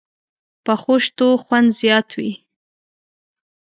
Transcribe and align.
پخو 0.65 0.95
شتو 1.05 1.27
خوند 1.43 1.67
زیات 1.79 2.09
وي 2.17 2.31